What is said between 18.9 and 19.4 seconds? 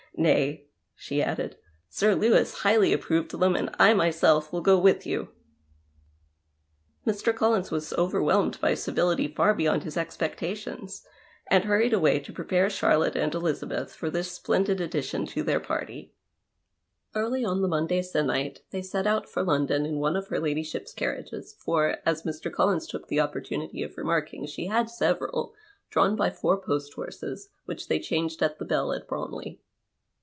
out